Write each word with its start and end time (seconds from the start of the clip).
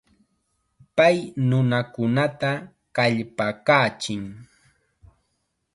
Pay 0.97 1.17
nunakunata 1.47 2.51
kallpakachin. 2.95 4.21